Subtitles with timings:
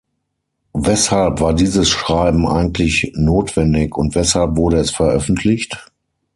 [0.73, 5.91] Weshalb war dieses Schreiben eigentlich notwendig und weshalb wurde es veröffentlicht?